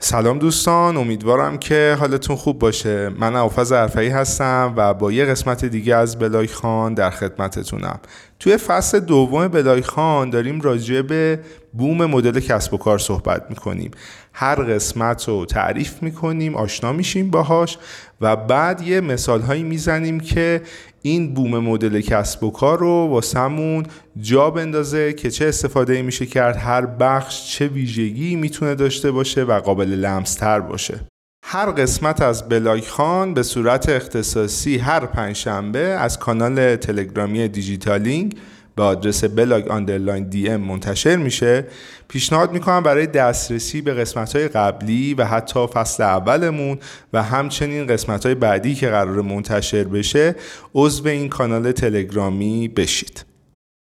[0.00, 3.08] سلام دوستان امیدوارم که حالتون خوب باشه.
[3.08, 8.00] من اوفز عرفایی هستم و با یه قسمت دیگه از بلای خان در خدمتتونم.
[8.40, 11.40] توی فصل دوم بلای خان داریم راجع به
[11.72, 13.90] بوم مدل کسب و کار صحبت می‌کنیم.
[14.32, 17.78] هر قسمت رو تعریف می‌کنیم آشنا میشیم باهاش
[18.20, 20.62] و بعد یه مثال هایی می‌زنیم که
[21.02, 23.86] این بوم مدل کسب و کار رو واسمون
[24.20, 29.60] جا بندازه که چه استفاده میشه کرد هر بخش چه ویژگی می‌تونه داشته باشه و
[29.60, 31.00] قابل لمستر باشه.
[31.44, 38.36] هر قسمت از بلاگ خان به صورت اختصاصی هر پنجشنبه از کانال تلگرامی دیجیتالینگ
[38.78, 41.64] به آدرس blog underline DM منتشر میشه.
[42.08, 46.78] پیشنهاد می‌کنم برای دسترسی به قسمت های قبلی و حتی فصل اولمون
[47.12, 50.34] و همچنین قسمت های بعدی که قراره منتشر بشه
[50.74, 53.24] عضو این کانال تلگرامی بشید.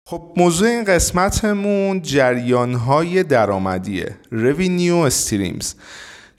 [0.08, 4.16] خب موضوع این قسمتمون جریان های درآمدیه.
[4.32, 5.66] Revenue Streams.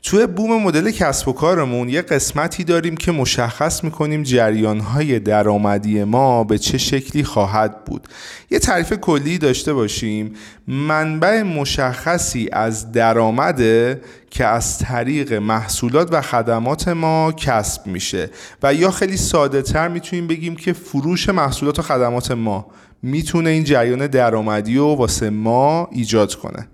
[0.09, 6.43] توی بوم مدل کسب و کارمون یه قسمتی داریم که مشخص می‌کنیم جریانهای درآمدی ما
[6.43, 8.07] به چه شکلی خواهد بود.
[8.51, 10.33] یه تعریف کلی داشته باشیم.
[10.67, 18.29] منبع مشخصی از درآمده که از طریق محصولات و خدمات ما کسب میشه
[18.63, 22.65] و یا خیلی ساده تر می‌تونیم بگیم که فروش محصولات و خدمات ما
[23.03, 26.67] می‌تونه این جریان درآمدی رو واسه ما ایجاد کنه.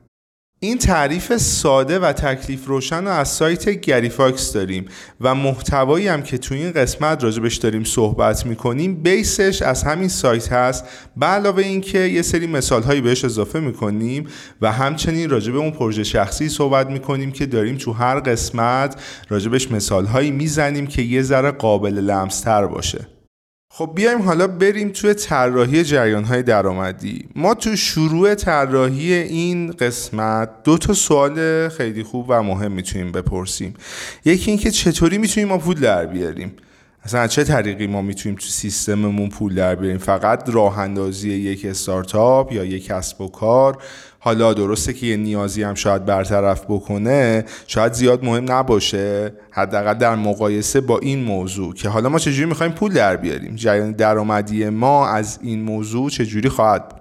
[0.64, 4.86] این تعریف ساده و تکلیف روشن رو از سایت گریفاکس داریم
[5.22, 10.08] و محتوایی هم که تو این قسمت راجبش داریم صحبت می‌کنیم base ش از همین
[10.08, 10.86] سایت هست.
[11.18, 14.28] به علاوه اینکه یه سری مثال هایی بهش اضافه می‌کنیم
[14.62, 18.96] و همچنین راجب اون پروژه شخصی صحبت می‌کنیم که داریم تو هر قسمت
[19.30, 23.08] راجبش مثال هایی می‌زنیم که یه ذره قابل ملموس‌تر باشه.
[23.76, 27.26] خب بیایم حالا بریم توی طراحی جریان های درآمدی.
[27.36, 33.74] ما تو شروع طراحی این قسمت دو تا سوال خیلی خوب و مهم می‌تونیم بپرسیم.
[34.26, 36.54] یکی اینکه چطوری می‌تونیم ما پول در بیاریم؟
[37.04, 42.52] اصلا چه طریقی ما می‌تونیم تو سیستممون پول در بیاریم؟ فقط راه اندازی یک استارتاپ
[42.52, 43.78] یا یک کسب و کار؟
[44.26, 50.16] حالا درسته که یه نیازی هم شاید برطرف بکنه شاید زیاد مهم نباشه حداقل در
[50.16, 55.08] مقایسه با این موضوع که حالا ما چجوری می‌خوایم پول در بیاریم؟ جریان درآمدی ما
[55.08, 57.00] از این موضوع چجوری خواهد بود؟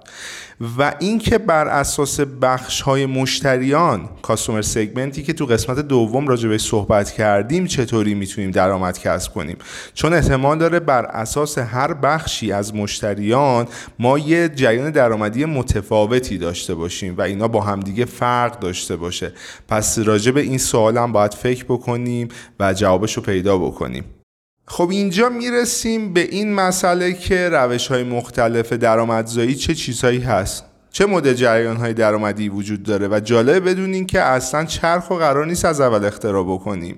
[0.77, 6.57] و اینکه بر اساس بخش های مشتریان کاستومر سگمنتی که تو قسمت دوم راجع به
[6.57, 9.57] صحبت کردیم چطوری می‌تونیم درآمد کسب کنیم.
[9.93, 13.67] چون احتمال داره بر اساس هر بخشی از مشتریان
[13.99, 19.31] ما یه جریان درآمدی متفاوتی داشته باشیم و اینا با همدیگه فرق داشته باشه.
[19.67, 22.27] پس راجع به این سوال هم باید فکر بکنیم
[22.59, 24.22] و جوابش رو پیدا بکنیم.
[24.67, 30.65] خب اینجا می‌رسیم به این مسئله که روش های مختلف درآمدزایی چه چیزهایی هست.
[30.91, 35.45] چه مدل جریان های درآمدی وجود داره و جالب بدونین که اصلا چرخ و قرار
[35.45, 36.97] نیست از اول اختراع بکنیم.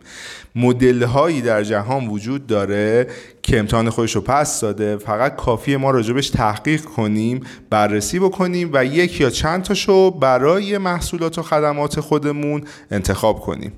[0.55, 3.07] مدل هایی در جهان وجود داره
[3.43, 4.97] که امتحان خودش رو پس داده.
[4.97, 11.37] فقط کافی ما راجبش تحقیق کنیم بررسی بکنیم و یک یا چند تاشو برای محصولات
[11.37, 13.77] و خدمات خودمون انتخاب کنیم.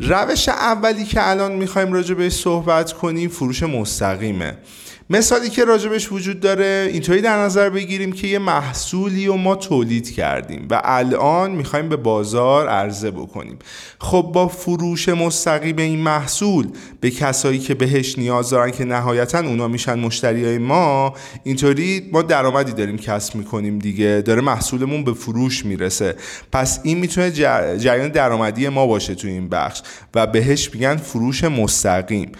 [0.00, 4.58] روش اولی که الان می‌خوایم راجع بهش صحبت کنیم فروش مستقیمه.
[5.12, 10.10] مثالی که راجبش وجود داره اینطوری در نظر بگیریم که یه محصولی رو ما تولید
[10.10, 13.58] کردیم و الان می‌خوایم به بازار عرضه بکنیم.
[13.98, 16.68] خب با فروش مستقیم این محصول
[17.00, 22.22] به کسایی که بهش نیاز دارن که نهایتا اونا میشن مشتری های ما اینطوری ما
[22.22, 24.22] درآمدی داریم کسب می‌کنیم دیگه.
[24.26, 26.14] داره محصولمون به فروش می‌رسه.
[26.52, 27.30] پس این می‌تونه
[27.78, 29.82] جریان درآمدی ما باشه تو این بخش
[30.14, 32.32] و بهش میگن فروش مستقیم.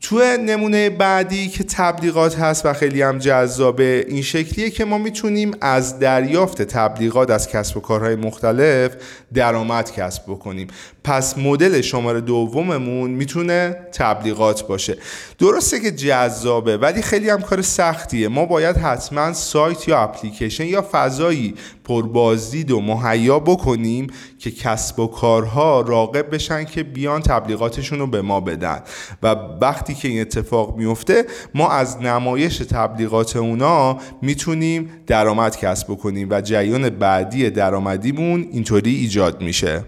[0.00, 5.50] تو نمونه بعدی که تبلیغات هست و خیلی هم جذابه این شکلیه که ما می‌تونیم
[5.60, 8.96] از دریافت تبلیغات از کسب و کارهای مختلف
[9.34, 10.68] درآمد کسب بکنیم.
[11.04, 14.98] پس مدل شماره دوممون می‌تونه تبلیغات باشه.
[15.38, 18.28] درسته که جذابه ولی خیلی هم کار سختیه.
[18.28, 24.06] ما باید حتما سایت یا اپلیکیشن یا فضایی پربازدید و مهیا بکنیم
[24.46, 28.82] که کسب و کارها راقب بشن که بیان تبلیغاتشون رو به ما بدن.
[29.22, 29.26] و
[29.60, 36.40] وقتی که این اتفاق میفته ما از نمایش تبلیغات اونا می‌تونیم درآمد کسب بکنیم و
[36.40, 39.82] جریان بعدی درآمدیمون اینطوری ایجاد میشه.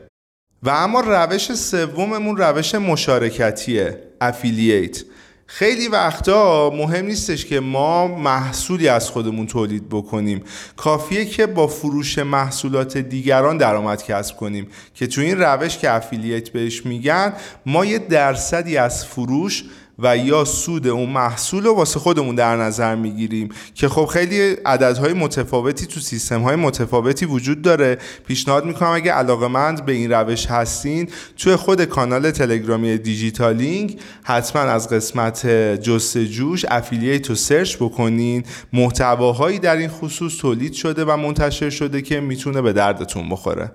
[0.62, 5.04] و اما روش سوممون روش مشارکتیه افیلیت
[5.50, 10.42] خیلی وقتا مهم نیستش که ما محصولی از خودمون تولید بکنیم.
[10.76, 16.48] کافیه که با فروش محصولات دیگران درآمد کسب کنیم که تو این روش که افیلیت
[16.48, 17.32] بهش میگن
[17.66, 19.64] ما یه درصدی از فروش
[19.98, 23.48] و یا سود اون محصول رو واسه خودمون در نظر می‌گیریم.
[23.74, 27.98] که خب خیلی عددهای متفاوتی تو سیستم های متفاوتی وجود داره.
[28.26, 34.88] پیشنهاد می‌کنم اگه علاقمند به این روش هستین توی خود کانال تلگرامی دیجیتالینگ حتما از
[34.88, 35.46] قسمت
[35.82, 38.44] جستجوش affiliate رو search بکنین.
[38.72, 43.72] محتواهایی در این خصوص تولید شده و منتشر شده که می‌تونه به دردتون بخوره.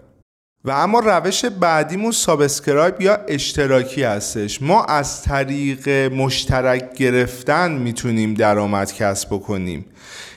[0.66, 4.62] و اما روش بعدیمون subscribe یا اشتراکی هستش.
[4.62, 9.86] ما از طریق مشترک گرفتن می‌تونیم درآمد کسب بکنیم.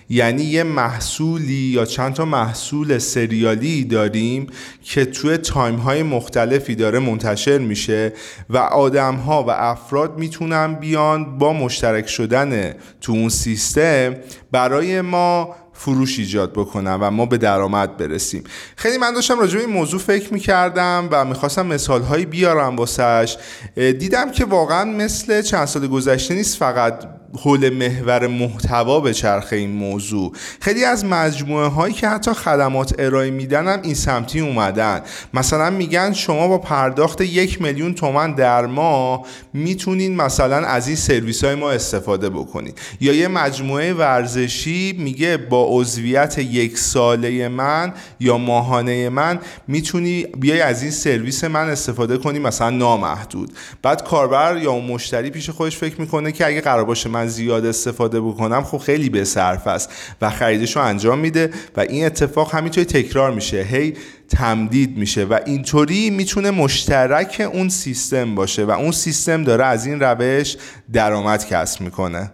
[0.08, 4.46] یعنی یه محصولی یا چند تا محصول سریالی داریم
[4.82, 8.12] که توی تایم های مختلفی داره منتشر میشه
[8.50, 14.14] و آدم ها و افراد می‌تونن بیان با مشترک شدن تو اون سیستم.
[14.52, 18.44] برای ما فروش ایجاد بکنم و ما به درآمد برسیم.
[18.76, 23.37] خیلی من داشتم راجع به این موضوع فکر می‌کردم و می‌خواستم مثال هایی بیارم واسش.
[23.76, 27.05] دیدم که واقعا مثل چند سال گذشته نیست فقط
[27.37, 30.33] حول محور محتوا به چرخ این موضوع.
[30.61, 35.03] خیلی از مجموعه هایی که حتی خدمات ارائه میدن هم این سمتی اومدن.
[35.35, 41.44] مثلا میگن شما با پرداخت یک میلیون تومن در ماه می‌تونین مثلا از این سرویس
[41.44, 42.79] های ما استفاده بکنید.
[43.00, 49.38] یا یه مجموعه ورزشی میگه با عضویت یک ساله من یا ماهانه من
[49.69, 53.53] می‌تونی بیای از این سرویس من استفاده کنی مثلا نامحدود.
[53.83, 58.20] بعد کاربر یا مشتری پیش خودش فکر می‌کنه که اگه قرار باشه من زیاد استفاده
[58.20, 59.90] بکنم خب خیلی به صرف است
[60.20, 63.94] و خریدش رو انجام میده و این اتفاق همینطوری تکرار میشه هی
[64.28, 70.00] تمدید میشه و اینطوری می‌تونه مشترک اون سیستم باشه و اون سیستم داره از این
[70.00, 70.56] روش
[70.93, 72.32] درآمد کسب می‌کنه.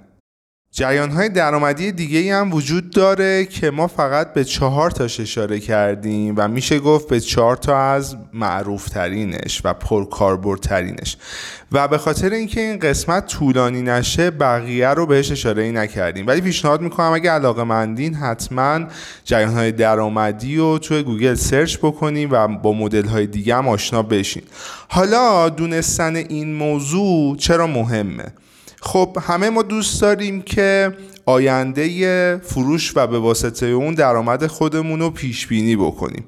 [0.74, 6.34] جریان های درآمدی دیگه هم وجود داره که ما فقط به چهار تاش اشاره کردیم
[6.36, 11.16] و میشه گفت به چهار تا از معروف ترینش و پرکاربردترینش.
[11.72, 16.26] و به خاطر اینکه این قسمت طولانی نشه بقیه رو بهش اشاره ای نکردیم.
[16.26, 18.80] ولی پیشنهاد می‌کنم اگه علاقه مندین حتما
[19.24, 24.02] جریان های درآمدی رو توی گوگل سرچ بکنیم و با مدل های دیگه هم آشنا
[24.02, 24.42] بشین.
[24.88, 28.32] حالا دونستن این موضوع چرا مهمه؟
[28.84, 30.96] خب همه ما دوست داریم که
[31.26, 36.24] آینده فروش و به واسطه اون درآمد خودمون رو پیش بینی بکنیم.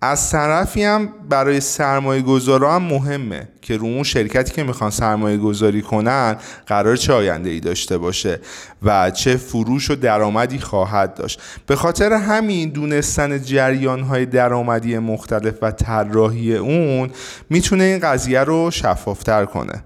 [0.00, 5.36] از طرفی هم برای سرمایه گذارا هم مهمه که رو اون شرکتی که می‌خوان سرمایه
[5.36, 6.36] گذاری کنن
[6.66, 8.40] قرار چه آینده ای داشته باشه
[8.82, 11.40] و چه فروش و درآمدی خواهد داشت.
[11.66, 17.10] به خاطر همین دونستن جریان های درآمدی مختلف و طراحی اون
[17.50, 19.84] می‌تونه این قضیه رو شفافتر کنه.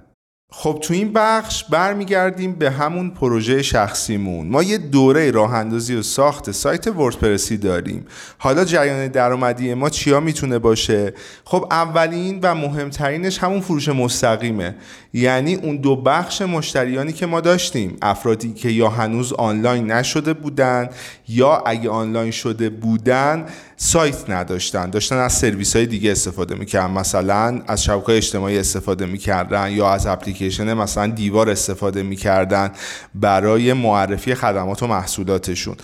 [0.50, 4.47] خب تو این بخش برمیگردیم به همون پروژه شخصیمون.
[4.47, 8.06] ما یه دوره راه اندازی و ساخت سایت وردپرسی داریم.
[8.39, 11.15] حالا جریان درآمدی ما چیا می‌تونه باشه؟
[11.45, 14.75] خب اولین و مهمترینش همون فروش مستقیمه.
[15.12, 17.97] یعنی اون دو بخش مشتریانی که ما داشتیم.
[18.03, 20.89] افرادی که یا هنوز آنلاین نشده بودن
[21.29, 23.47] یا اگه آنلاین شده بودن
[23.77, 24.91] سایت نداشتن.
[24.91, 26.91] داشتن از سرویس های دیگه استفاده می‌کردن.
[26.91, 32.70] مثلا از شبکه اجتماعی استفاده می‌کردن یا از اپلیکیشن مثلا دیوار استفاده می‌کردن
[33.14, 35.76] برای معرفی خدمات و محصولاتشون.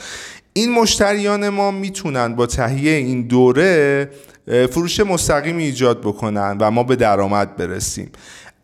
[0.52, 4.10] این مشتریان ما می‌تونن با تهیه این دوره
[4.70, 8.10] فروش مستقیم ایجاد بکنن و ما به درآمد برسیم.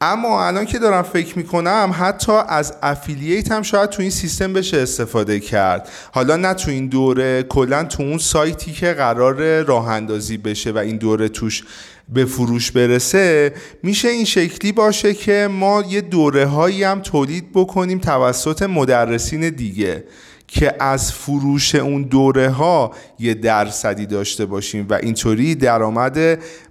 [0.02, 4.76] اما الان که دارم فکر می‌کنم حتی از افیلیت هم شاید تو این سیستم بشه
[4.76, 5.88] استفاده کرد.
[6.12, 10.78] حالا نه تو این دوره کلا تو اون سایتی که قرار راه اندازی بشه و
[10.78, 11.64] این دوره توش
[12.14, 17.98] به فروش برسه میشه این شکلی باشه که ما یه دوره هایی هم تولید بکنیم
[17.98, 20.04] توسط مدرسین دیگه.
[20.52, 26.18] که از فروش اون دوره ها یه درصدی داشته باشیم و اینطوری درآمد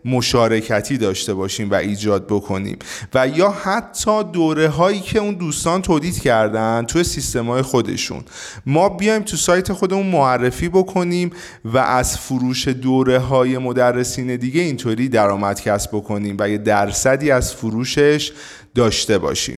[0.06, 2.78] مشارکتی داشته باشیم و ایجاد بکنیم.
[3.14, 8.24] و یا حتی دوره هایی که اون دوستان تولید کردن توی سیستم های خودشون.
[8.66, 11.32] ما بیایم تو سایت خودمون معرفی بکنیم
[11.66, 17.54] و از فروش دوره های مدرسین دیگه اینطوری درآمد کسب بکنیم و یه درصدی از
[17.54, 18.32] فروشش
[18.76, 19.59] داشته باشیم.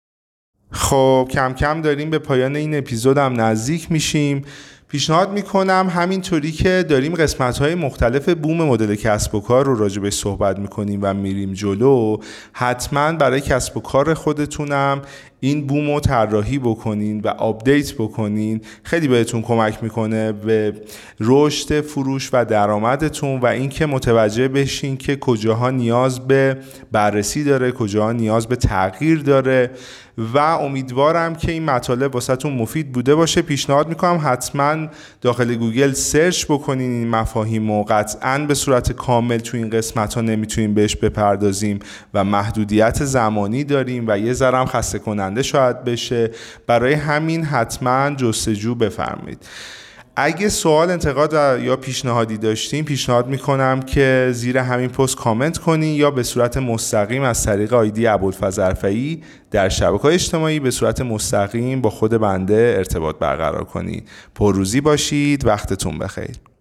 [0.71, 4.45] خب کم کم داریم به پایان این اپیزودم نزدیک میشیم.
[4.89, 10.15] پیشنهاد می‌کنم همینطوری که داریم قسمت های مختلف بوم مدل کسب و کار رو راجبش
[10.15, 12.17] صحبت می‌کنیم و میریم جلو.
[12.53, 15.03] حتما برای کسب و کار خودتونم
[15.41, 18.61] این بوم رو طراحی بکنین و update بکنین.
[18.83, 20.73] خیلی بهتون کمک می‌کنه به
[21.21, 26.57] رشد فروش و درآمدتون و اینکه متوجه بشین که کجاها نیاز به
[26.93, 29.71] بررسی داره کجاها نیاز به تغییر داره.
[30.35, 33.43] و امیدوارم که این مطالب واسهتون مفید بوده باشه.
[33.43, 34.87] پیشنهاد می‌کنم حتما
[35.21, 40.21] داخل گوگل search بکنین این مفاهیم و قطعا به صورت کامل تو این قسمت ها
[40.21, 41.79] نمی‌تونیم بهش بپردازیم
[42.15, 46.31] و محدودیت زمانی داریم و یه ذرم خسته کن کننده شاید بشه.
[46.67, 49.47] برای همین حتما جستجو بفرمایید.
[50.17, 51.33] اگه سوال انتقاد
[51.63, 57.23] یا پیشنهادی داشتین پیشنهاد می‌کنم که زیر همین پست کامنت کنین یا به صورت مستقیم
[57.23, 58.75] از طریق ID ابوالفضل
[59.51, 65.99] در شبکه اجتماعی به صورت مستقیم با خود بنده ارتباط برقرار کنید پرروزی باشید وقتتون
[65.99, 66.50] بخیر.